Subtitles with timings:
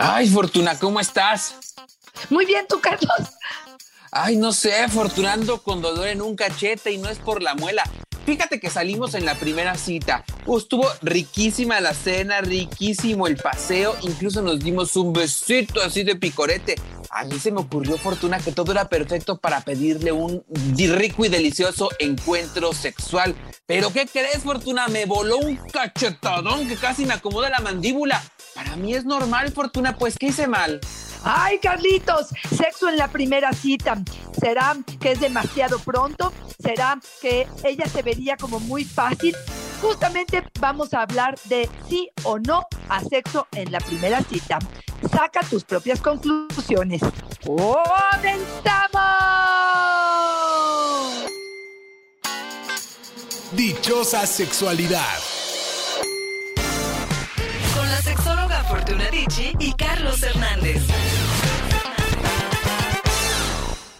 [0.00, 1.56] Ay, Fortuna, ¿cómo estás?
[2.30, 3.10] Muy bien, ¿tú, Carlos?
[4.12, 7.82] Ay, no sé, Fortunando con dolor en un cachete y no es por la muela.
[8.24, 10.24] Fíjate que salimos en la primera cita.
[10.46, 16.14] Uh, estuvo riquísima la cena, riquísimo el paseo, incluso nos dimos un besito así de
[16.14, 16.76] picorete.
[17.10, 20.44] A mí se me ocurrió, Fortuna, que todo era perfecto para pedirle un
[20.76, 23.34] rico y delicioso encuentro sexual.
[23.66, 24.88] Pero ¿qué crees, Fortuna?
[24.88, 28.22] Me voló un cachetadón que casi me acomoda la mandíbula.
[28.58, 30.80] Para mí es normal, Fortuna, pues ¿qué hice mal?
[31.22, 34.02] Ay, Carlitos, sexo en la primera cita.
[34.36, 36.32] ¿Será que es demasiado pronto?
[36.60, 39.36] ¿Será que ella se vería como muy fácil?
[39.80, 44.58] Justamente vamos a hablar de sí o no a sexo en la primera cita.
[45.08, 47.00] Saca tus propias conclusiones.
[47.46, 47.78] ¡Comenzamos!
[53.52, 55.37] Dichosa sexualidad.
[58.88, 60.82] Fortuna Dicci y Carlos Hernández.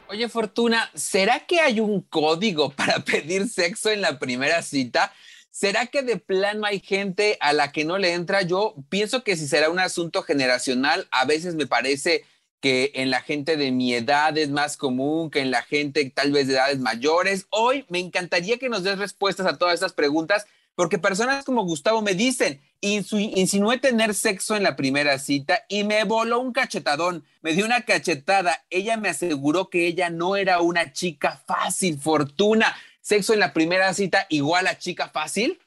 [0.09, 5.13] Oye, Fortuna, ¿será que hay un código para pedir sexo en la primera cita?
[5.51, 8.41] ¿Será que de plano hay gente a la que no le entra?
[8.41, 12.25] Yo pienso que si será un asunto generacional, a veces me parece
[12.63, 16.33] que en la gente de mi edad es más común que en la gente tal
[16.33, 17.45] vez de edades mayores.
[17.51, 22.01] Hoy me encantaría que nos des respuestas a todas estas preguntas, porque personas como Gustavo
[22.01, 27.53] me dicen, insinué tener sexo en la primera cita y me voló un cachetadón, me
[27.53, 28.65] dio una cachetada.
[28.71, 32.75] Ella me aseguró que ella no era una chica fácil, fortuna.
[33.01, 35.59] ¿Sexo en la primera cita igual a chica fácil?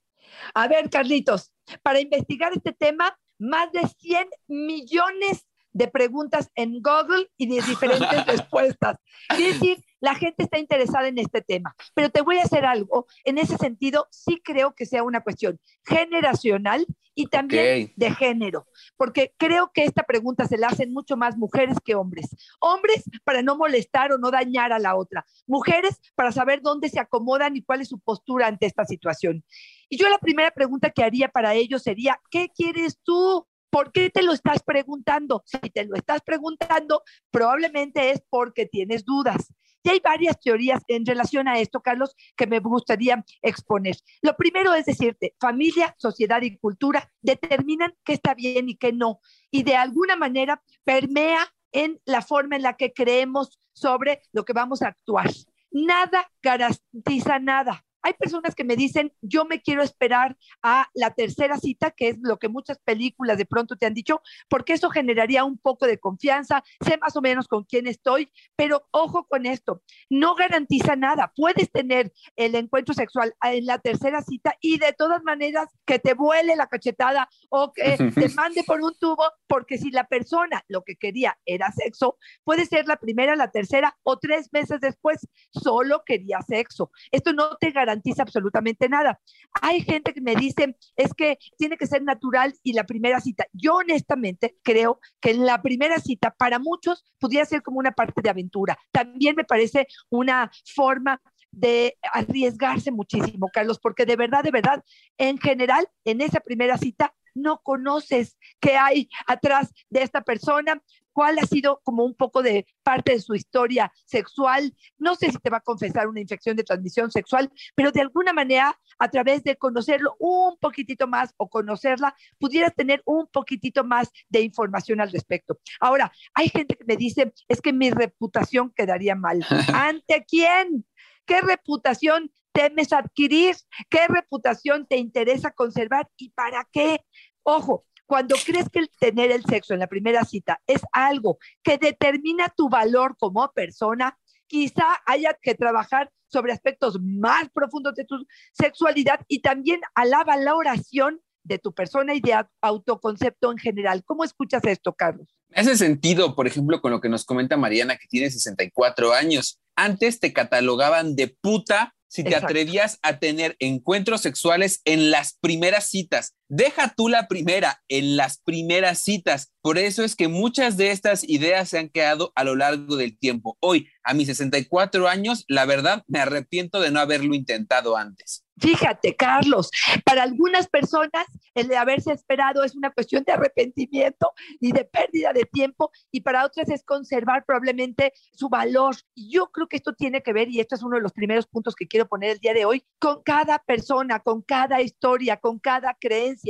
[0.54, 1.52] A ver, Carlitos,
[1.84, 8.26] para investigar este tema, más de 100 millones de preguntas en Google y de diferentes
[8.26, 8.98] respuestas.
[9.30, 11.76] Es decir, la gente está interesada en este tema.
[11.94, 13.08] Pero te voy a hacer algo.
[13.24, 19.34] En ese sentido, sí creo que sea una cuestión generacional y también de género, porque
[19.38, 22.36] creo que esta pregunta se la hacen mucho más mujeres que hombres.
[22.60, 25.26] Hombres para no molestar o no dañar a la otra.
[25.46, 29.44] Mujeres para saber dónde se acomodan y cuál es su postura ante esta situación.
[29.90, 33.46] Y yo la primera pregunta que haría para ellos sería, ¿qué quieres tú?
[33.70, 35.44] ¿Por qué te lo estás preguntando?
[35.46, 39.54] Si te lo estás preguntando, probablemente es porque tienes dudas.
[39.84, 43.98] Y hay varias teorías en relación a esto, Carlos, que me gustaría exponer.
[44.22, 49.20] Lo primero es decirte, familia, sociedad y cultura determinan qué está bien y qué no.
[49.50, 54.54] Y de alguna manera permea en la forma en la que creemos sobre lo que
[54.54, 55.30] vamos a actuar.
[55.72, 57.86] Nada garantiza nada.
[58.04, 62.18] Hay personas que me dicen, yo me quiero esperar a la tercera cita, que es
[62.22, 66.00] lo que muchas películas de pronto te han dicho, porque eso generaría un poco de
[66.00, 71.32] confianza, sé más o menos con quién estoy, pero ojo con esto, no garantiza nada.
[71.36, 76.14] Puedes tener el encuentro sexual en la tercera cita y de todas maneras que te
[76.14, 80.84] vuele la cachetada o que te mande por un tubo, porque si la persona lo
[80.84, 86.04] que quería era sexo, puede ser la primera, la tercera o tres meses después, solo
[86.06, 86.92] quería sexo.
[87.12, 89.20] Esto no te garantiza absolutamente nada.
[89.62, 93.46] Hay gente que me dice, es que tiene que ser natural y la primera cita.
[93.54, 98.22] Yo honestamente creo que en la primera cita para muchos pudiera ser como una parte
[98.22, 98.78] de aventura.
[98.92, 101.22] También me parece una forma
[101.52, 104.84] de arriesgarse muchísimo, Carlos, porque de verdad, de verdad,
[105.18, 110.82] en general, en esa primera cita no conoces qué hay atrás de esta persona,
[111.14, 114.74] cuál ha sido como un poco de parte de su historia sexual.
[114.98, 118.34] No sé si te va a confesar una infección de transmisión sexual, pero de alguna
[118.34, 124.12] manera, a través de conocerlo un poquitito más o conocerla, pudieras tener un poquitito más
[124.30, 125.60] de información al respecto.
[125.80, 129.46] Ahora, hay gente que me dice, es que mi reputación quedaría mal.
[129.74, 130.86] ¿Ante quién?
[131.26, 133.56] ¿Qué reputación temes adquirir?
[133.90, 137.02] ¿Qué reputación te interesa conservar y para qué?
[137.44, 141.78] Ojo, cuando crees que el tener el sexo en la primera cita es algo que
[141.78, 144.18] determina tu valor como persona,
[144.48, 148.16] quizá haya que trabajar sobre aspectos más profundos de tu
[148.52, 154.04] sexualidad y también a la valoración de tu persona y de autoconcepto en general.
[154.06, 155.34] ¿Cómo escuchas esto, Carlos?
[155.50, 159.60] Me hace sentido, por ejemplo, con lo que nos comenta Mariana, que tiene 64 años.
[159.76, 162.48] Antes te catalogaban de puta si te Exacto.
[162.48, 166.36] atrevías a tener encuentros sexuales en las primeras citas.
[166.54, 169.54] Deja tú la primera, en las primeras citas.
[169.62, 173.18] Por eso es que muchas de estas ideas se han quedado a lo largo del
[173.18, 173.58] tiempo.
[173.62, 178.44] Hoy, a mis 64 años, la verdad, me arrepiento de no haberlo intentado antes.
[178.62, 179.72] Fíjate, Carlos,
[180.06, 181.26] para algunas personas
[181.56, 186.22] el de haberse esperado es una cuestión de arrepentimiento y de pérdida de tiempo y
[186.22, 188.96] para otras es conservar probablemente su valor.
[189.16, 191.76] Yo creo que esto tiene que ver, y esto es uno de los primeros puntos
[191.76, 195.96] que quiero poner el día de hoy, con cada persona, con cada historia, con cada
[196.00, 196.41] creencia,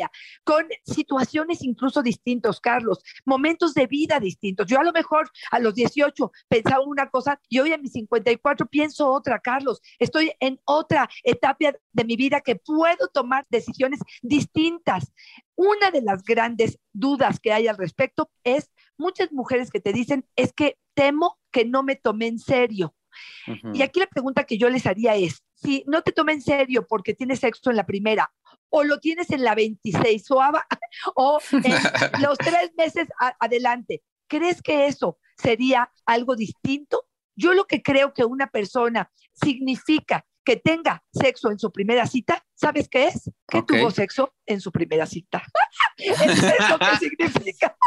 [0.44, 4.68] con situaciones incluso distintos, Carlos, momentos de vida distintos.
[4.68, 8.66] Yo a lo mejor a los 18 pensaba una cosa y hoy a mis 54
[8.68, 9.82] pienso otra, Carlos.
[10.00, 15.12] Estoy en otra etapa de mi vida que puedo tomar decisiones distintas.
[15.56, 20.26] Una de las grandes dudas que hay al respecto es muchas mujeres que te dicen
[20.36, 22.96] es que temo que no me tome en serio.
[23.74, 26.88] Y aquí la pregunta que yo les haría es, si no te tome en serio
[26.88, 28.32] porque tienes sexo en la primera
[28.72, 30.26] o lo tienes en la 26
[31.16, 31.74] o en
[32.22, 33.08] los tres meses
[33.40, 37.06] adelante, ¿crees que eso sería algo distinto?
[37.36, 42.44] Yo lo que creo que una persona significa que tenga sexo en su primera cita,
[42.56, 43.30] ¿sabes qué es?
[43.48, 45.44] Que tuvo sexo en su primera cita.
[45.98, 47.78] es eso que significa.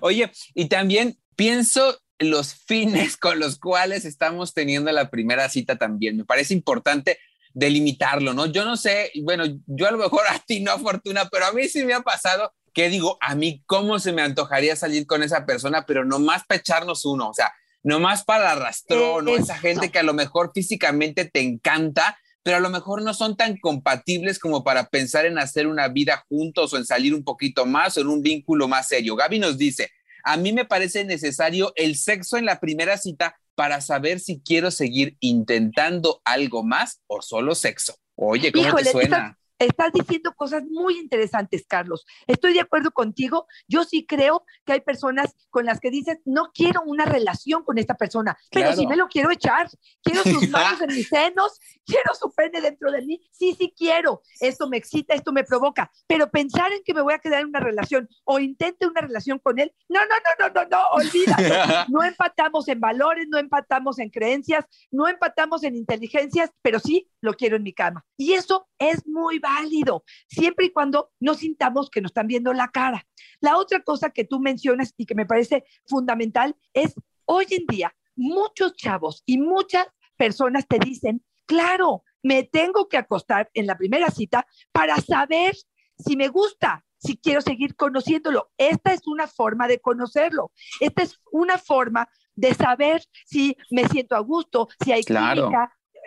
[0.00, 6.16] Oye, y también pienso los fines con los cuales estamos teniendo la primera cita también.
[6.16, 7.18] Me parece importante
[7.52, 8.46] delimitarlo, ¿no?
[8.46, 11.68] Yo no sé, bueno, yo a lo mejor a ti no, Fortuna, pero a mí
[11.68, 15.44] sí me ha pasado que digo, a mí cómo se me antojaría salir con esa
[15.44, 17.52] persona, pero no más para echarnos uno, o sea,
[17.82, 19.36] nomás para arrastró, ¿no?
[19.36, 23.36] Esa gente que a lo mejor físicamente te encanta, pero a lo mejor no son
[23.36, 27.66] tan compatibles como para pensar en hacer una vida juntos o en salir un poquito
[27.66, 29.16] más o en un vínculo más serio.
[29.16, 29.90] Gaby nos dice,
[30.24, 34.70] a mí me parece necesario el sexo en la primera cita para saber si quiero
[34.70, 37.94] seguir intentando algo más o solo sexo.
[38.14, 39.38] Oye, ¿cómo te suena?
[39.60, 42.06] Estás diciendo cosas muy interesantes, Carlos.
[42.26, 43.46] Estoy de acuerdo contigo.
[43.68, 47.76] Yo sí creo que hay personas con las que dices, no quiero una relación con
[47.76, 49.68] esta persona, pero sí me lo quiero echar.
[50.02, 53.20] Quiero sus manos en mis senos, quiero su pene dentro de mí.
[53.32, 54.22] Sí, sí quiero.
[54.40, 55.90] Esto me excita, esto me provoca.
[56.06, 59.40] Pero pensar en que me voy a quedar en una relación o intente una relación
[59.40, 61.84] con él, no, no, no, no, no, no, olvídalo.
[61.90, 67.34] No empatamos en valores, no empatamos en creencias, no empatamos en inteligencias, pero sí lo
[67.34, 68.04] quiero en mi cama.
[68.16, 72.68] Y eso es muy válido, siempre y cuando no sintamos que nos están viendo la
[72.68, 73.06] cara.
[73.40, 76.94] La otra cosa que tú mencionas y que me parece fundamental es,
[77.24, 79.86] hoy en día, muchos chavos y muchas
[80.16, 85.56] personas te dicen, claro, me tengo que acostar en la primera cita para saber
[85.98, 88.50] si me gusta, si quiero seguir conociéndolo.
[88.58, 90.52] Esta es una forma de conocerlo.
[90.80, 95.50] Esta es una forma de saber si me siento a gusto, si hay claro.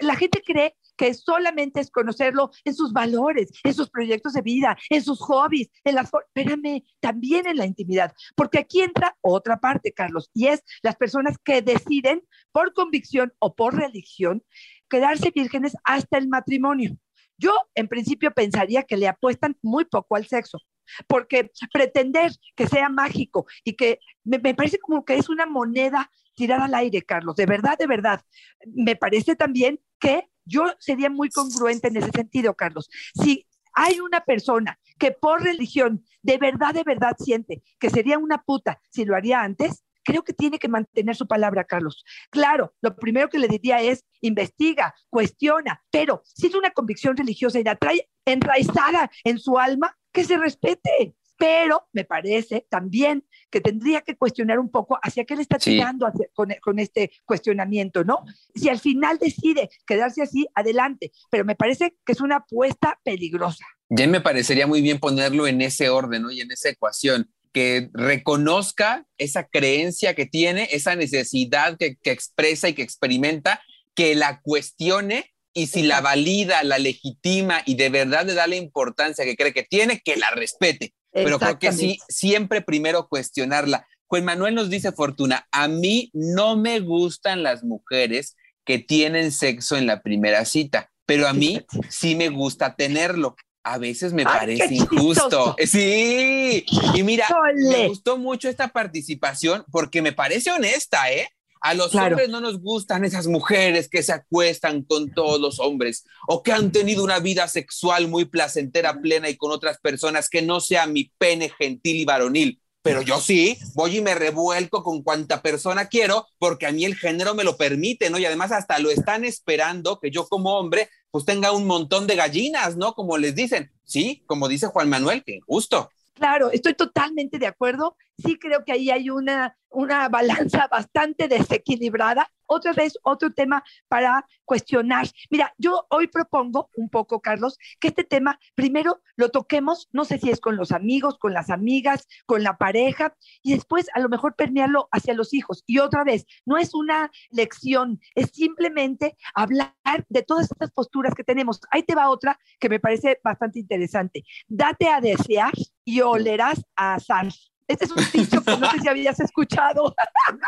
[0.01, 4.77] La gente cree que solamente es conocerlo en sus valores, en sus proyectos de vida,
[4.89, 6.11] en sus hobbies, en las...
[6.35, 11.37] Espérame, también en la intimidad, porque aquí entra otra parte, Carlos, y es las personas
[11.43, 14.43] que deciden por convicción o por religión
[14.89, 16.97] quedarse vírgenes hasta el matrimonio.
[17.37, 20.59] Yo, en principio, pensaría que le apuestan muy poco al sexo,
[21.07, 26.11] porque pretender que sea mágico y que me, me, parece como que es una moneda
[26.35, 28.21] tirada al aire, Carlos, de verdad, de verdad.
[28.65, 32.89] Me parece también que yo sería muy congruente en ese sentido, Carlos.
[33.13, 38.43] Si hay una persona que por religión de verdad, de verdad siente que sería una
[38.43, 42.03] puta si lo haría antes, creo que tiene que mantener su palabra, Carlos.
[42.29, 47.59] Claro, lo primero que le diría es investiga, cuestiona, pero si es una convicción religiosa
[47.59, 51.15] y la trae enraizada en su alma, que se respete.
[51.37, 56.11] Pero me parece también que tendría que cuestionar un poco hacia qué le está tirando
[56.33, 58.23] con, este cuestionamiento, ¿no?
[58.55, 63.65] Si al final decide quedarse así, adelante, pero me parece que es una apuesta peligrosa.
[63.89, 66.31] Ya me parecería muy bien ponerlo en ese orden, ¿no?
[66.31, 72.69] Y en esa ecuación que reconozca esa creencia que tiene, esa necesidad que, que, expresa
[72.69, 73.61] y que experimenta,
[73.93, 78.55] que la cuestione y si la valida, la legitima y de verdad le da la
[78.55, 80.93] importancia que cree que tiene, que la respete.
[81.13, 83.87] Pero creo que sí, siempre primero cuestionarla.
[84.07, 89.77] Juan Manuel nos dice, Fortuna, a mí no me gustan las mujeres que tienen sexo
[89.77, 93.35] en la primera cita, pero a mí sí me gusta tenerlo.
[93.65, 95.55] A veces me parece injusto.
[95.65, 101.29] Sí, y mira, me gustó mucho esta participación porque me parece honesta, ¿eh?
[101.63, 106.03] A los hombres no nos gustan esas mujeres que se acuestan con todos los hombres
[106.27, 110.41] o que han tenido una vida sexual muy placentera, plena y con otras personas que
[110.41, 112.59] no sea mi pene gentil y varonil.
[112.81, 116.95] pero yo sí, voy y me revuelco con cuanta persona quiero, porque a mí el
[116.95, 118.19] género me lo permite, ¿no?
[118.19, 122.17] Y además hasta lo están esperando que yo como hombre pues tenga un montón de
[122.17, 122.93] gallinas, ¿no?
[122.93, 123.71] Como les dicen.
[123.85, 125.89] Sí, como dice Juan Manuel, que justo.
[126.23, 127.97] Claro, estoy totalmente de acuerdo.
[128.17, 132.31] Sí creo que ahí hay una, una balanza bastante desequilibrada.
[132.53, 135.07] Otra vez, otro tema para cuestionar.
[135.31, 140.19] Mira, yo hoy propongo un poco, Carlos, que este tema primero lo toquemos, no sé
[140.19, 144.09] si es con los amigos, con las amigas, con la pareja, y después a lo
[144.09, 145.63] mejor permearlo hacia los hijos.
[145.65, 149.73] Y otra vez, no es una lección, es simplemente hablar
[150.09, 151.59] de todas estas posturas que tenemos.
[151.71, 154.23] Ahí te va otra que me parece bastante interesante.
[154.47, 157.29] Date a desear y olerás a azar.
[157.67, 159.95] Este es un dicho que no sé si habías escuchado.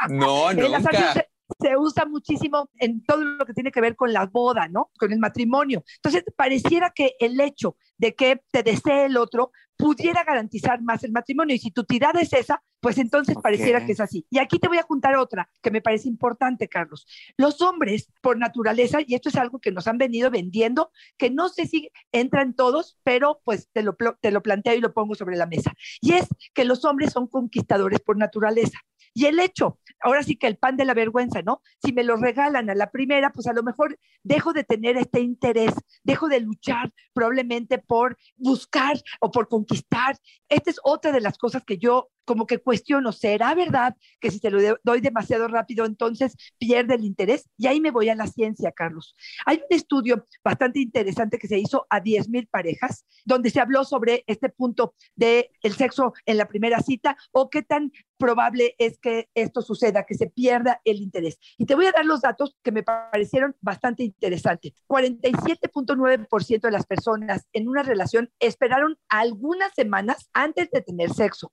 [0.10, 1.14] No, nunca.
[1.14, 1.28] Se,
[1.60, 4.92] se, usa muchísimo en todo lo que tiene que ver con la boda, ¿no?
[4.98, 5.84] Con el matrimonio.
[5.98, 11.12] Entonces, pareciera que el hecho de que te desee el otro pudiera garantizar más el
[11.12, 11.56] matrimonio.
[11.56, 13.44] Y si tu tirada es esa, pues entonces okay.
[13.44, 14.26] pareciera que es así.
[14.30, 17.06] Y aquí te voy a juntar otra que me parece importante, Carlos.
[17.38, 21.50] Los hombres, por naturaleza, y esto es algo que nos han venido vendiendo, que no
[21.50, 25.36] sé si entran todos, pero pues te lo, te lo planteo y lo pongo sobre
[25.36, 25.74] la mesa.
[26.02, 28.80] Y es que los hombres son conquistadores por naturaleza.
[29.18, 31.62] Y el hecho, ahora sí que el pan de la vergüenza, ¿no?
[31.82, 35.22] Si me lo regalan a la primera, pues a lo mejor dejo de tener este
[35.22, 40.18] interés, dejo de luchar probablemente por buscar o por conquistar.
[40.50, 44.40] Esta es otra de las cosas que yo como que cuestiono, ¿será verdad que si
[44.40, 47.48] te lo doy demasiado rápido, entonces pierde el interés?
[47.58, 49.16] Y ahí me voy a la ciencia, Carlos.
[49.46, 53.84] Hay un estudio bastante interesante que se hizo a 10 mil parejas, donde se habló
[53.86, 58.98] sobre este punto del el sexo en la primera cita o qué tan probable es
[59.00, 61.38] que esto suceda, que se pierda el interés.
[61.58, 64.74] Y te voy a dar los datos que me parecieron bastante interesantes.
[64.88, 71.52] 47.9% de las personas en una relación esperaron algunas semanas antes de tener sexo.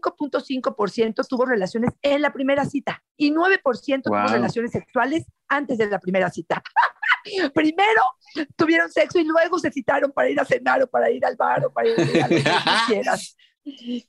[0.00, 4.02] 35.5% tuvo relaciones en la primera cita y 9% wow.
[4.02, 6.62] tuvo relaciones sexuales antes de la primera cita.
[7.54, 8.02] Primero
[8.56, 11.66] tuvieron sexo y luego se citaron para ir a cenar o para ir al bar
[11.66, 12.44] o para ir a lo que
[12.86, 13.36] quieras.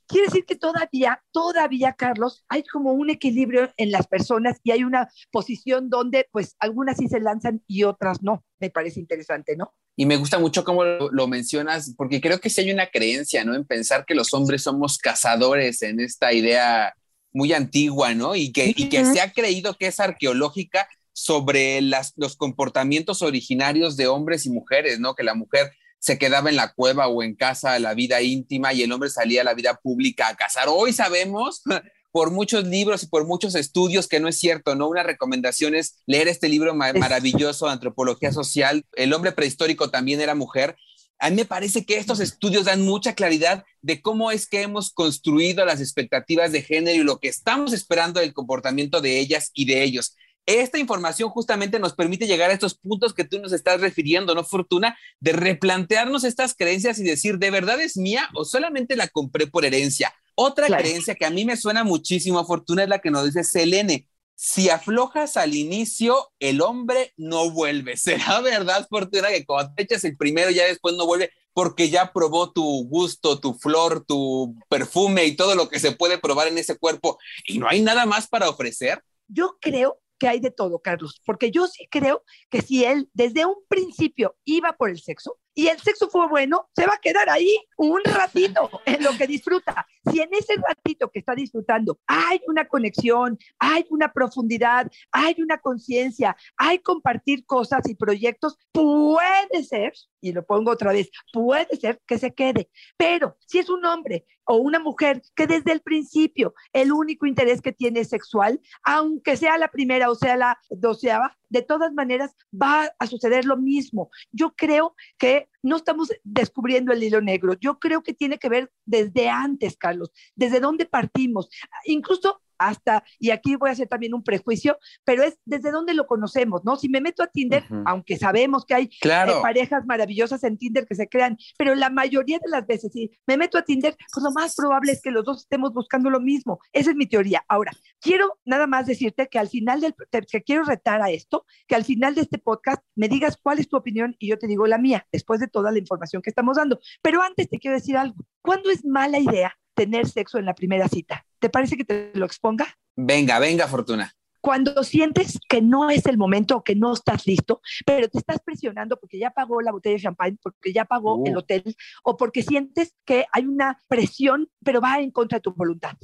[0.06, 4.84] Quiere decir que todavía, todavía, Carlos, hay como un equilibrio en las personas y hay
[4.84, 8.44] una posición donde pues algunas sí se lanzan y otras no.
[8.60, 9.74] Me parece interesante, ¿no?
[10.00, 13.44] Y me gusta mucho cómo lo, lo, mencionas, porque creo que sí hay una creencia,
[13.44, 13.56] ¿no?
[13.56, 16.94] En pensar que los hombres somos cazadores en esta idea
[17.32, 18.36] muy antigua, ¿no?
[18.36, 18.74] Y que, uh -huh.
[18.76, 24.46] y que se ha creído que es arqueológica sobre las, los comportamientos originarios de hombres
[24.46, 25.16] y mujeres, ¿no?
[25.16, 28.72] Que la mujer se quedaba en la cueva o en casa a la vida íntima
[28.72, 30.66] y el hombre salía a la vida pública a cazar.
[30.68, 31.62] Hoy sabemos
[32.12, 34.88] por muchos libros y por muchos estudios que no es cierto, ¿no?
[34.88, 38.84] Una recomendación es leer este libro ma maravilloso, Antropología Social.
[38.94, 40.76] El hombre prehistórico también era mujer.
[41.18, 44.92] A mí me parece que estos estudios dan mucha claridad de cómo es que hemos
[44.92, 49.64] construido las expectativas de género y lo que estamos esperando del comportamiento de ellas y
[49.64, 50.14] de ellos
[50.48, 54.44] esta información justamente nos permite llegar a estos puntos que tú nos estás refiriendo, ¿no,
[54.44, 54.96] Fortuna?
[55.20, 59.66] De replantearnos estas creencias y decir, ¿de verdad es mía o solamente la compré por
[59.66, 60.14] herencia?
[60.40, 60.84] Otra claro.
[60.84, 64.06] creencia que a mí me suena muchísimo, Fortuna, es la que nos dice Selene.
[64.36, 67.96] Si aflojas al inicio, el hombre no vuelve.
[67.96, 72.12] ¿Será verdad, Fortuna, que cuando te echas el primero ya después no vuelve porque ya
[72.12, 76.58] probó tu gusto, tu flor, tu perfume y todo lo que se puede probar en
[76.58, 79.02] ese cuerpo y no hay nada más para ofrecer?
[79.26, 83.44] Yo creo que hay de todo, Carlos, porque yo sí creo que si él desde
[83.44, 87.28] un principio iba por el sexo y el sexo fue bueno, se va a quedar
[87.28, 89.86] ahí un ratito en lo que disfruta.
[90.10, 95.58] Si en ese ratito que está disfrutando hay una conexión, hay una profundidad, hay una
[95.58, 102.00] conciencia, hay compartir cosas y proyectos, puede ser, y lo pongo otra vez, puede ser
[102.06, 102.70] que se quede.
[102.96, 107.60] Pero si es un hombre o una mujer que desde el principio el único interés
[107.60, 112.34] que tiene es sexual, aunque sea la primera o sea la doceava, de todas maneras
[112.50, 114.10] va a suceder lo mismo.
[114.32, 117.54] Yo creo que no estamos descubriendo el hilo negro.
[117.60, 121.48] Yo creo que tiene que ver desde antes, Carlos, desde dónde partimos.
[121.84, 126.06] Incluso hasta, y aquí voy a hacer también un prejuicio, pero es desde dónde lo
[126.06, 126.76] conocemos, ¿no?
[126.76, 127.82] Si me meto a Tinder, uh -huh.
[127.86, 129.38] aunque sabemos que hay claro.
[129.38, 133.10] eh, parejas maravillosas en Tinder que se crean, pero la mayoría de las veces, si
[133.26, 136.20] me meto a Tinder, pues lo más probable es que los dos estemos buscando lo
[136.20, 136.60] mismo.
[136.72, 137.44] Esa es mi teoría.
[137.48, 139.94] Ahora, quiero nada más decirte que al final del,
[140.30, 143.68] que quiero retar a esto, que al final de este podcast me digas cuál es
[143.68, 146.56] tu opinión y yo te digo la mía, después de toda la información que estamos
[146.56, 146.80] dando.
[147.02, 148.16] Pero antes te quiero decir algo.
[148.42, 151.24] ¿Cuándo es mala idea tener sexo en la primera cita?
[151.38, 152.66] ¿Te parece que te lo exponga?
[152.96, 154.12] Venga, venga, Fortuna.
[154.40, 158.38] cuando sientes que no es el momento o que no estás listo, pero te estás
[158.44, 161.40] presionando porque ya pagó la botella de champán, porque ya pagó el Uh.
[161.40, 165.96] hotel o porque sientes que hay una presión, pero va en contra de tu voluntad.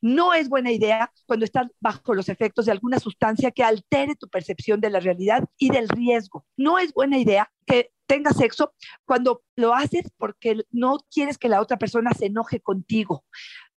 [0.00, 4.26] No es buena idea cuando estás bajo los efectos de alguna sustancia que altere tu
[4.28, 6.44] percepción de la realidad y del riesgo.
[6.56, 8.72] No es buena idea que tengas sexo
[9.04, 13.24] cuando lo haces porque no quieres que la otra persona se enoje contigo.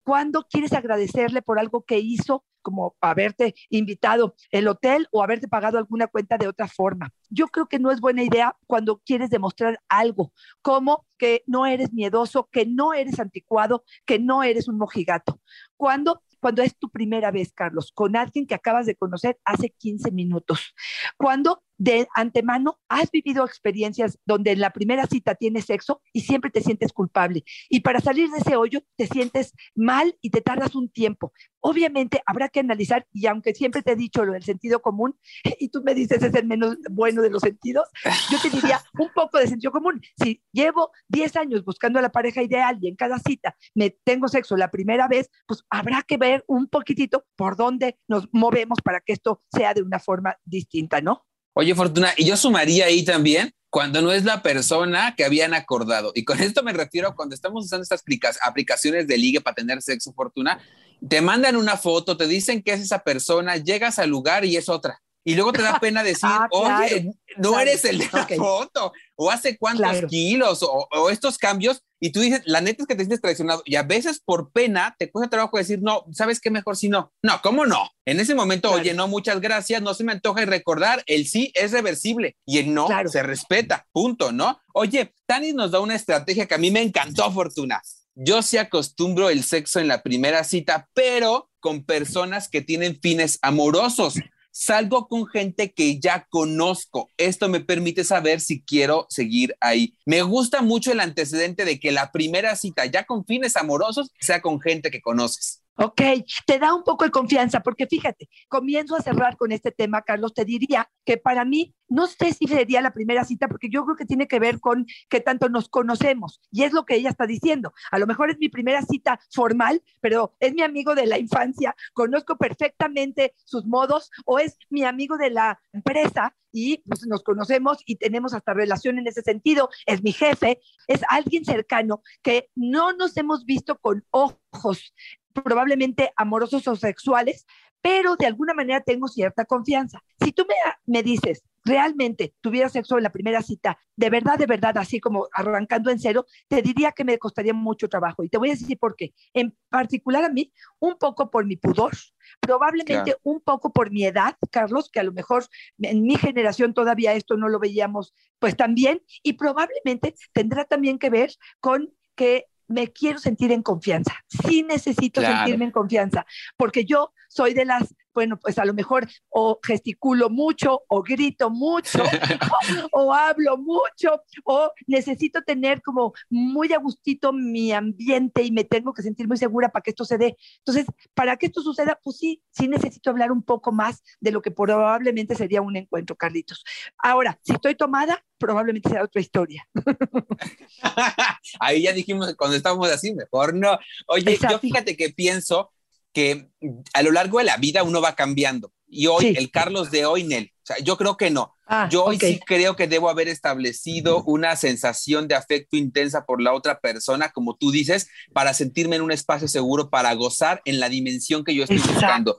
[0.05, 5.77] Cuando quieres agradecerle por algo que hizo, como haberte invitado el hotel o haberte pagado
[5.77, 7.12] alguna cuenta de otra forma.
[7.29, 10.31] Yo creo que no es buena idea cuando quieres demostrar algo,
[10.63, 15.39] como que no eres miedoso, que no eres anticuado, que no eres un mojigato.
[15.77, 20.12] Cuando cuando es tu primera vez, Carlos, con alguien que acabas de conocer hace 15
[20.12, 20.75] minutos.
[21.17, 26.51] Cuando de antemano has vivido experiencias donde en la primera cita tienes sexo y siempre
[26.51, 27.44] te sientes culpable.
[27.70, 31.34] Y para salir de ese hoyo te sientes mal y te tardas un tiempo.
[31.60, 35.17] Obviamente habrá que analizar, y aunque siempre te he dicho lo del sentido común,
[35.60, 37.88] y tú me dices es el menos bueno de los sentidos,
[38.32, 40.01] yo te diría un poco de sentido común.
[40.17, 44.27] Si llevo 10 años buscando a la pareja ideal y en cada cita me tengo
[44.27, 49.01] sexo la primera vez, pues habrá que ver un poquitito por dónde nos movemos para
[49.01, 51.25] que esto sea de una forma distinta, ¿no?
[51.57, 56.12] Oye, Fortuna, y yo sumaría ahí también cuando no es la persona que habían acordado.
[56.13, 58.03] Y con esto me refiero a cuando estamos usando estas
[58.41, 60.59] aplicaciones de ligue para tener sexo, Fortuna,
[61.07, 64.67] te mandan una foto, te dicen que es esa persona, llegas al lugar y es
[64.67, 65.01] otra.
[65.27, 67.60] Y luego te da pena decir, Ah, claro, oye, no claro.
[67.60, 70.08] eres el de la foto, o hace cuántos Claro.
[70.08, 73.63] kilos, o, o estos cambios, y tú dices, la neta es que te sientes traicionado,
[73.65, 77.12] y a veces por pena te cuesta trabajo decir, no, ¿sabes qué mejor si no?
[77.24, 77.89] No, ¿cómo no?
[78.05, 81.51] En ese momento, oye, no, muchas gracias, no se me antoja y recordar, el sí
[81.55, 84.60] es reversible, y el no se respeta, punto, ¿no?
[84.74, 87.82] Oye, Tanis nos da una estrategia que a mí me encantó, Fortuna.
[88.13, 93.39] Yo sí acostumbro el sexo en la primera cita, pero con personas que tienen fines
[93.41, 94.13] amorosos.
[94.57, 97.09] Salgo con gente que ya conozco.
[97.17, 99.97] Esto me permite saber si quiero seguir ahí.
[100.05, 104.41] Me gusta mucho el antecedente de que la primera cita, ya con fines amorosos, sea
[104.41, 105.64] con gente que conoces.
[105.77, 106.01] Ok,
[106.48, 110.34] te da un poco de confianza, porque fíjate, comienzo a cerrar con este tema, Carlos,
[110.34, 113.98] te diría que para mí, no sé si sería la primera cita, porque yo creo
[113.98, 117.27] que tiene que ver con que tanto nos conocemos, y es lo que ella está
[117.27, 117.74] diciendo.
[117.91, 121.75] A lo mejor es mi primera cita formal, pero es mi amigo de la infancia,
[121.92, 127.79] conozco perfectamente sus modos, o es mi amigo de la empresa y pues, nos conocemos
[127.85, 132.94] y tenemos hasta relación en ese sentido, es mi jefe, es alguien cercano que no
[132.94, 134.94] nos hemos visto con ojos
[135.43, 137.45] probablemente amorosos o sexuales,
[137.81, 140.01] pero de alguna manera tengo cierta confianza.
[140.24, 140.55] Si tú me,
[140.87, 145.27] me dices, realmente tuviera sexo en la primera cita, de verdad, de verdad, así como
[145.31, 148.24] arrancando en cero, te diría que me costaría mucho trabajo.
[148.24, 149.13] Y te voy a decir por qué.
[149.33, 151.91] En particular a mí, un poco por mi pudor,
[152.39, 153.19] probablemente Claro.
[153.24, 155.45] un poco por mi edad, Carlos, que a lo mejor
[155.79, 161.09] en mi generación todavía esto no lo veíamos, pues también, y probablemente tendrá también que
[161.11, 164.13] ver con que me quiero sentir en confianza.
[164.27, 165.37] Sí necesito Claro.
[165.37, 166.25] sentirme en confianza,
[166.57, 171.49] porque yo soy de las, bueno, pues a lo mejor o gesticulo mucho, o grito
[171.51, 172.01] mucho,
[172.93, 178.93] o hablo mucho, o necesito tener como muy a gustito mi ambiente y me tengo
[178.93, 180.37] que sentir muy segura para que esto se dé.
[180.59, 184.41] Entonces, para que esto suceda, pues sí, sí necesito hablar un poco más de lo
[184.41, 186.63] que probablemente sería un encuentro, Carlitos.
[186.97, 189.67] Ahora, si estoy tomada, probablemente será otra historia.
[191.59, 193.77] Ahí ya dijimos cuando estábamos así, mejor no.
[194.07, 194.55] Oye, Exacto.
[194.55, 195.71] yo fíjate que pienso
[196.15, 196.47] que
[196.93, 198.71] a lo largo de la vida uno va cambiando.
[198.87, 199.33] Y hoy, Sí.
[199.37, 201.51] el Carlos de hoy, Nel, o sea, yo creo que no.
[201.67, 206.39] Ah, Yo hoy sí creo que debo haber establecido una sensación de afecto intensa por
[206.39, 210.79] la otra persona, como tú dices, para sentirme en un espacio seguro, para gozar en
[210.79, 212.37] la dimensión que yo estoy buscando.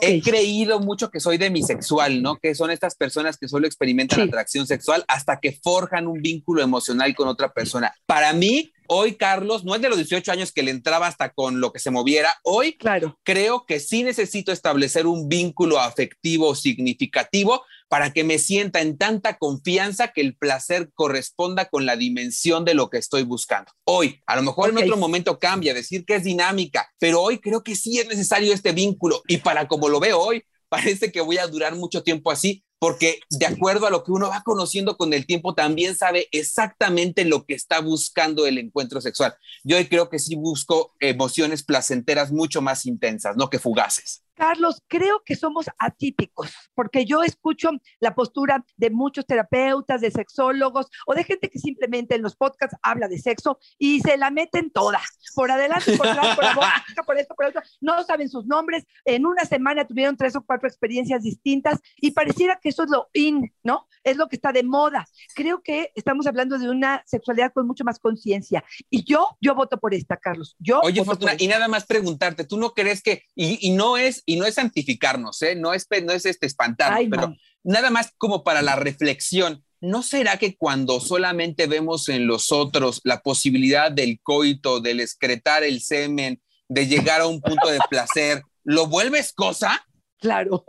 [0.00, 2.38] He creído mucho que soy demisexual, ¿no?
[2.38, 4.28] Que son estas personas que solo experimentan Sí.
[4.28, 7.94] atracción sexual hasta que forjan un vínculo emocional con otra persona.
[8.06, 11.60] Para mí, hoy, Carlos, no es de los 18 años que le entraba hasta con
[11.60, 12.34] lo que se moviera.
[12.42, 13.18] Hoy Claro.
[13.22, 19.36] creo que sí necesito establecer un vínculo afectivo significativo para que me sienta en tanta
[19.38, 23.70] confianza que el placer corresponda con la dimensión de lo que estoy buscando.
[23.84, 24.78] Hoy, a lo mejor Ok.
[24.78, 28.52] en otro momento cambia, decir que es dinámica, pero hoy creo que sí es necesario
[28.54, 32.30] este vínculo y para como lo veo hoy, parece que voy a durar mucho tiempo
[32.30, 36.26] así porque de acuerdo a lo que uno va conociendo con el tiempo, también sabe
[36.32, 39.36] exactamente lo que está buscando el encuentro sexual.
[39.62, 44.21] Yo creo que sí busco emociones placenteras mucho más intensas, no que fugaces.
[44.34, 50.86] Carlos, creo que somos atípicos, porque yo escucho la postura de muchos terapeutas, de sexólogos
[51.06, 54.70] o de gente que simplemente en los podcasts habla de sexo y se la meten
[54.70, 55.00] toda,
[55.34, 59.26] por adelante, por atrás, por boca, por esto, por esto, no saben sus nombres, en
[59.26, 63.52] una semana tuvieron tres o cuatro experiencias distintas y pareciera que eso es lo in,
[63.62, 63.86] ¿no?
[64.04, 65.06] Es lo que está de moda.
[65.34, 69.78] Creo que estamos hablando de una sexualidad con mucho más conciencia y yo, yo voto
[69.78, 70.56] por esta, Carlos.
[70.58, 74.21] Yo Oye, Fortuna, y nada más preguntarte, ¿tú no crees que, y, y no es
[74.26, 75.54] y no es santificarnos, ¿eh?
[75.54, 79.64] no es, no es este espantarnos, pero nada más como para la reflexión.
[79.80, 85.64] ¿No será que cuando solamente vemos en los otros la posibilidad del coito, del excretar
[85.64, 89.84] el semen, de llegar a un punto de placer, lo vuelves cosa?
[90.22, 90.64] Claro.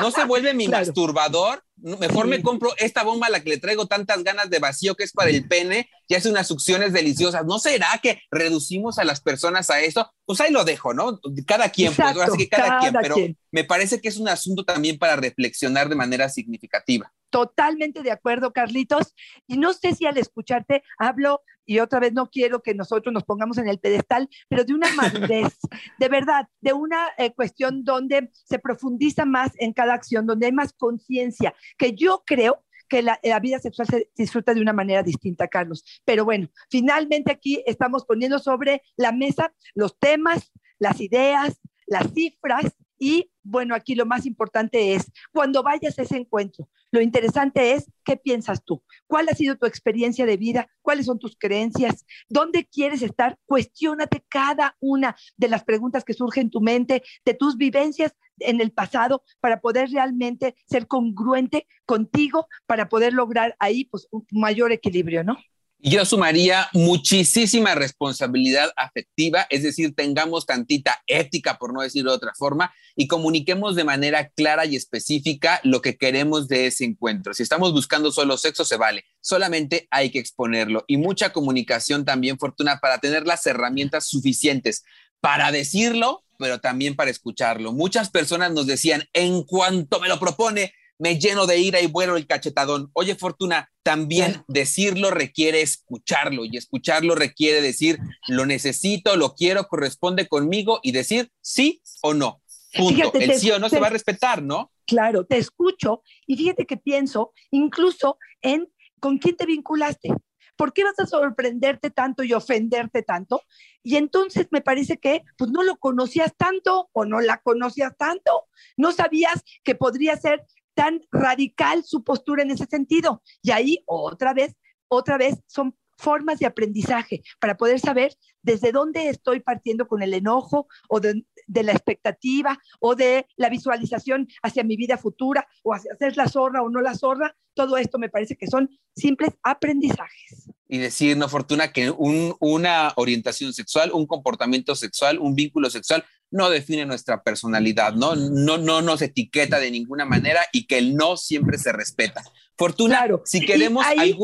[0.00, 1.64] ¿No se vuelve mi masturbador?
[1.76, 5.04] Mejor me compro esta bomba a la que le traigo tantas ganas de vacío que
[5.04, 7.46] es para el pene y hace unas succiones deliciosas.
[7.46, 10.12] ¿No será que reducimos a las personas a eso?
[10.26, 11.20] Pues ahí lo dejo, ¿no?
[11.46, 13.16] Cada quien, pues ahora sí que cada, quien, pero
[13.52, 17.12] me parece que es un asunto también para reflexionar de manera significativa.
[17.30, 19.14] Totalmente de acuerdo, Carlitos.
[19.46, 23.24] Y no sé si al escucharte hablo, y otra vez no quiero que nosotros nos
[23.24, 25.58] pongamos en el pedestal, pero de una madurez,
[25.98, 30.52] de verdad, de una eh, cuestión donde se profundiza más en cada acción, donde hay
[30.52, 35.02] más conciencia, que yo creo que la, la, vida sexual se disfruta de una manera
[35.02, 35.84] distinta, Carlos.
[36.06, 42.64] Pero bueno, finalmente aquí estamos poniendo sobre la mesa los temas, las ideas, las cifras
[42.98, 47.90] y bueno, aquí lo más importante es cuando vayas a ese encuentro, lo interesante es
[48.04, 52.66] qué piensas tú, cuál ha sido tu experiencia de vida, cuáles son tus creencias, dónde
[52.66, 57.56] quieres estar, cuestiónate cada una de las preguntas que surgen en tu mente, de tus
[57.56, 64.06] vivencias en el pasado para poder realmente ser congruente contigo, para poder lograr ahí pues
[64.10, 65.36] un mayor equilibrio, ¿no?
[65.80, 72.32] Yo sumaría muchísima responsabilidad afectiva, es decir, tengamos tantita ética, por no decirlo de otra
[72.36, 77.32] forma, y comuniquemos de manera clara y específica lo que queremos de ese encuentro.
[77.32, 80.84] Si estamos buscando solo sexo, se vale, solamente hay que exponerlo.
[80.88, 84.82] Y mucha comunicación también, Fortuna, para tener las herramientas suficientes
[85.20, 87.72] para decirlo, pero también para escucharlo.
[87.72, 92.16] Muchas personas nos decían, en cuanto me lo propone, me lleno de ira y vuelo
[92.16, 92.90] el cachetadón.
[92.92, 100.28] Oye, Fortuna, también decirlo requiere escucharlo y escucharlo requiere decir, lo necesito, lo quiero, corresponde
[100.28, 102.42] conmigo y decir sí o no.
[102.76, 103.12] Punto.
[103.14, 104.70] el sí o no se va a respetar, ¿no?
[104.86, 108.68] Claro, te escucho y fíjate que pienso incluso en
[109.00, 110.10] con quién te vinculaste.
[110.56, 113.42] ¿Por qué vas a sorprenderte tanto y ofenderte tanto?
[113.84, 118.48] Y entonces me parece que pues no lo conocías tanto o no la conocías tanto,
[118.76, 120.44] no sabías que podría ser
[120.78, 123.20] tan radical su postura en ese sentido.
[123.42, 124.54] Y ahí otra vez,
[124.86, 130.14] otra vez son formas de aprendizaje para poder saber desde dónde estoy partiendo con el
[130.14, 135.96] enojo o de, la expectativa o de la visualización hacia mi vida futura o hacia
[135.96, 137.36] ser la zorra o no la zorra.
[137.54, 140.48] Todo esto me parece que son simples aprendizajes.
[140.68, 146.50] Y decir, no, Fortuna, que una orientación sexual, un comportamiento sexual, un vínculo sexual no
[146.50, 148.14] define nuestra personalidad, ¿no?
[148.14, 152.22] No, no nos etiqueta de ninguna manera y que el no siempre se respeta.
[152.56, 154.16] Fortuna, si queremos ahí,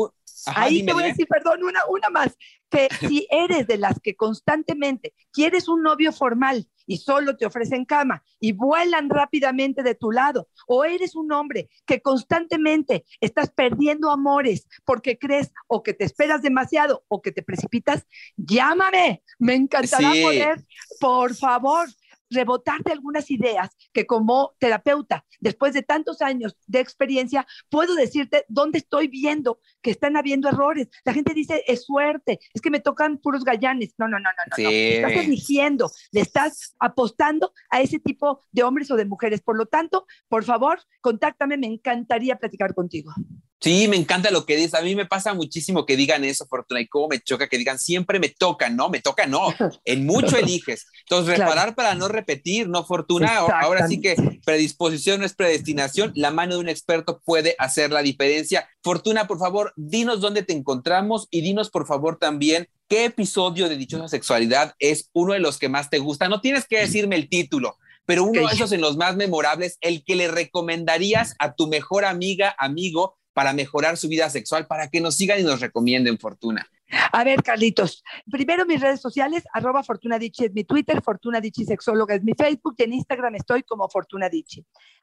[0.47, 2.35] ahí te voy a decir, perdón, una, una más,
[2.99, 8.23] si eres de las que constantemente quieres un novio formal y solo te ofrecen cama
[8.39, 14.67] y vuelan rápidamente de tu lado, o eres un hombre que constantemente estás perdiendo amores
[14.83, 18.05] porque crees o que te esperas demasiado o que te precipitas,
[18.37, 20.63] llámame, me encantará poder,
[20.99, 21.87] por favor,
[22.29, 28.79] rebotarte algunas ideas que como terapeuta, después de tantos años de experiencia, puedo decirte dónde
[28.79, 30.89] estoy viendo que están habiendo errores.
[31.03, 33.93] La gente dice, es suerte, es que me tocan puros gallanes.
[33.97, 34.69] No, no, no, no, no.
[34.69, 39.41] Estás eligiendo, le estás apostando a ese tipo de hombres o de mujeres.
[39.41, 43.13] Por lo tanto, por favor, contáctame, me encantaría platicar contigo.
[43.61, 44.73] Sí, me encanta lo que dices.
[44.75, 47.79] A mí me pasa muchísimo que digan eso, Fortuna, y cómo me choca que digan
[47.79, 49.47] siempre me toca, no, me toca, no.
[49.85, 50.87] En mucho eliges.
[51.01, 53.37] Entonces, reparar para no repetir, no, Fortuna.
[53.37, 54.15] Ahora sí que
[54.45, 56.11] predisposición no es predestinación.
[56.15, 58.69] La mano de un experto puede hacer la diferencia.
[58.83, 63.77] Fortuna, por favor, dinos dónde te encontramos y dinos, por favor, también qué episodio de
[63.77, 66.29] Dichosa Sexualidad es uno de los que más te gusta.
[66.29, 70.03] No tienes que decirme el título, pero uno de esos en los más memorables, el
[70.03, 75.01] que le recomendarías a tu mejor amiga, amigo, para mejorar su vida sexual, para que
[75.01, 76.65] nos sigan y nos recomienden Fortuna?
[77.11, 82.23] A ver, Carlitos, primero mis redes sociales, arroba Fortuna es mi Twitter, Fortuna Sexóloga es
[82.23, 84.29] mi Facebook y en Instagram estoy como Fortuna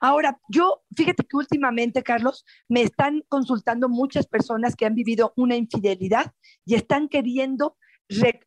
[0.01, 5.57] Ahora, yo, fíjate que últimamente, Carlos, me están consultando muchas personas que han vivido una
[5.57, 6.33] infidelidad
[6.65, 7.77] y están queriendo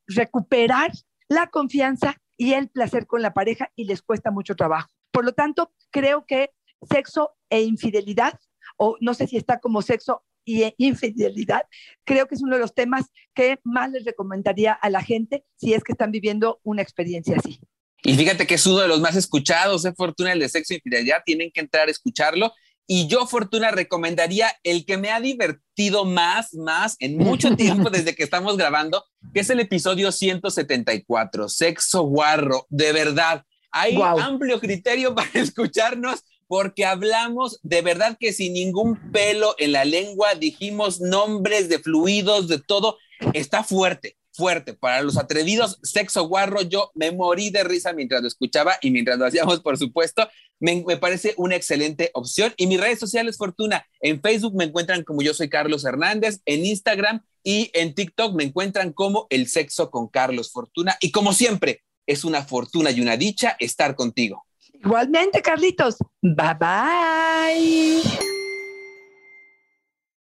[0.07, 0.91] recuperar
[1.27, 5.33] la confianza y el placer con la pareja y les cuesta mucho trabajo Por lo
[5.33, 6.51] tanto, creo que
[6.89, 8.39] sexo e infidelidad,
[8.77, 11.63] o no sé si está como sexo y infidelidad,
[12.03, 15.73] creo que es uno de los temas que más les recomendaría a la gente si
[15.73, 17.59] es que están viviendo una experiencia así.
[18.03, 19.93] Y fíjate que es uno de los más escuchados, ¿eh?
[19.97, 22.53] Fortuna, el de sexo e infidelidad, tienen que entrar a escucharlo.
[22.87, 28.13] Y yo, Fortuna, recomendaría el que me ha divertido más, más en mucho tiempo desde
[28.15, 32.67] que estamos grabando, que es el episodio 174, Sexo Guarro.
[32.69, 39.55] De verdad, hay amplio criterio para escucharnos porque hablamos de verdad que sin ningún pelo
[39.57, 42.97] en la lengua, dijimos nombres de fluidos, de todo.
[43.33, 44.73] Está fuerte, fuerte.
[44.73, 49.17] Para los atrevidos, sexo guarro, yo me morí de risa mientras lo escuchaba y mientras
[49.17, 50.27] lo hacíamos, por supuesto.
[50.59, 52.53] Me, parece una excelente opción.
[52.57, 56.65] Y mis redes sociales, Fortuna, en Facebook me encuentran como yo soy Carlos Hernández, en
[56.65, 60.97] Instagram y en TikTok me encuentran como El Sexo con Carlos Fortuna.
[61.01, 64.44] Y como siempre, es una fortuna y una dicha estar contigo.
[64.85, 65.97] Igualmente, Carlitos.
[66.21, 68.34] Bye bye.